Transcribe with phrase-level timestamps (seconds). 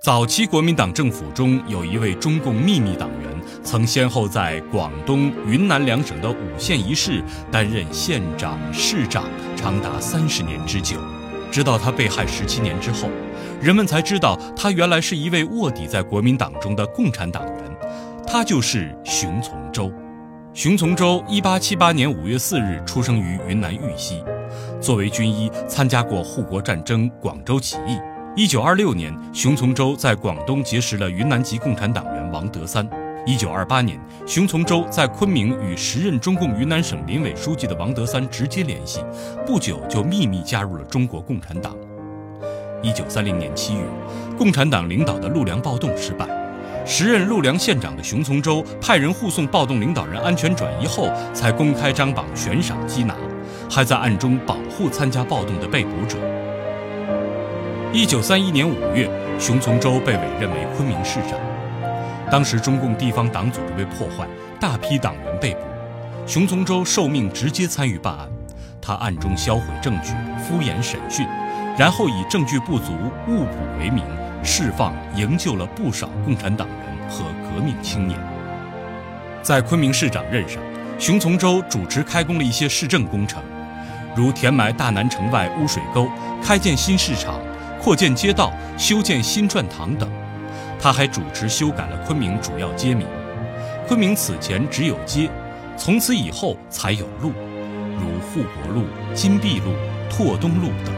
[0.00, 3.28] 早期国民党政府中有一位中共秘密党员，
[3.64, 9.24] 曾先后在广东、云南两省的五县一市担任县长、市长，
[9.56, 10.96] 长达三十年之久。
[11.50, 13.10] 直到他被害十七年之后，
[13.60, 17.76] 人们才知道他原来是一位卧底在国民党中的共产党员，
[18.24, 19.92] 他就是熊从周。
[20.54, 24.22] 熊从周一八七八年五月四日出生于云南玉溪，
[24.80, 27.98] 作为军医，参加过护国战争、广州起义。
[28.38, 32.88] 一九二六年，熊从周在广东结识了云南籍共产党员王德三。
[33.26, 39.00] 一九二八年，熊从周在昆明与时任中共云南省临委书记的王德三直接联系，
[39.44, 41.76] 不久就秘密加入了中国共产党。
[42.80, 43.80] 一九三零年七月，
[44.38, 46.24] 共产党领导的陆良暴动失败，
[46.86, 53.16] 时任陆良县长的熊从周派人护送暴动领导人安全转移后，才公开张榜悬赏缉拿，
[53.68, 56.16] 还在暗中保护参加暴动的被捕者。
[57.90, 59.08] 一九三一年五月，
[59.38, 61.38] 熊从周被委任为昆明市长。
[62.30, 64.28] 当时中共地方党组织被破坏，
[64.60, 65.60] 大批党员被捕，
[66.26, 68.28] 熊从周受命直接参与办案。
[68.78, 71.26] 他暗中销毁证据，敷衍审讯，
[71.78, 72.92] 然后以证据不足、
[73.26, 74.04] 误捕为名，
[74.44, 78.20] 释放营救了不少共产党人和革命青年。
[79.42, 80.62] 在昆明市长任上，
[80.98, 83.42] 熊从周主持开工了一些市政工程，
[84.14, 86.06] 如填埋大南城外污水沟、
[86.42, 87.40] 开建新市场。
[87.80, 90.10] 扩建街道、修建新转堂等，
[90.80, 93.06] 他还主持修改了昆明主要街名。
[93.86, 95.30] 昆明此前只有街，
[95.76, 97.32] 从此以后才有路，
[97.96, 99.72] 如护国路、金碧路、
[100.10, 100.94] 拓东路等。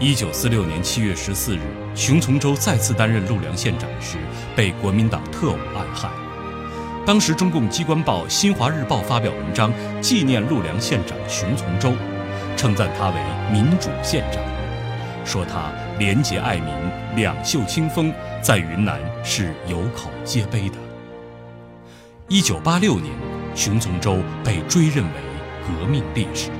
[0.00, 1.60] 一九四六年七月十四日，
[1.94, 4.16] 熊从周再次担任陆良县长时，
[4.56, 6.08] 被国民党特务暗害。
[7.06, 11.92] 当时中共机关报《新华日报》发表文章纪念陆良县长熊从周，
[12.56, 13.14] 称赞他为
[13.52, 14.42] 民主县长。
[15.30, 16.74] 说他廉洁爱民、
[17.14, 20.74] 两袖清风，在云南是有口皆碑的。
[22.26, 23.14] 一九八六年，
[23.54, 25.12] 熊从洲被追认为
[25.62, 26.50] 革命烈士。